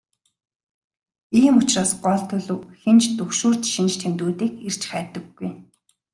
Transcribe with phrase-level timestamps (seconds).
[1.41, 5.49] Ийм учраас гол төлөв хэн ч түгшүүрт шинж тэмдгүүдийг эрж хайдаггүй.